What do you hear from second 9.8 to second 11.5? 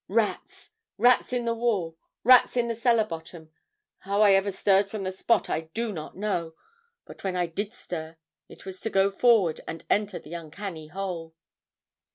enter the uncanny hole.